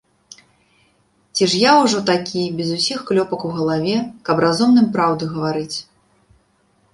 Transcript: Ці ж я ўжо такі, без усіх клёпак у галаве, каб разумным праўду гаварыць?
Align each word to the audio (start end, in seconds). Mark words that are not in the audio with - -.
Ці 1.35 1.43
ж 1.51 1.59
я 1.63 1.73
ўжо 1.83 1.99
такі, 2.11 2.41
без 2.61 2.69
усіх 2.77 3.03
клёпак 3.11 3.45
у 3.51 3.53
галаве, 3.59 3.97
каб 4.31 4.43
разумным 4.47 4.87
праўду 4.97 5.23
гаварыць? 5.37 5.77